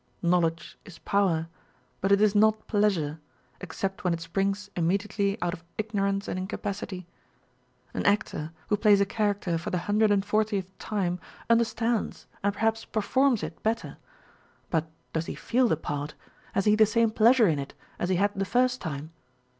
[0.23, 1.47] Knowledge is power;
[2.01, 3.19] but it is not pleasure,
[3.59, 7.05] except when it springs immediately out of ignorance and incapacity.
[7.93, 11.19] An actor, who plays a character for the hundred and fortieth time,
[11.51, 13.97] understands and perhaps performs it better;
[14.71, 16.15] but does he feel the part,
[16.53, 19.11] has he the same pleasure in it as he had the first time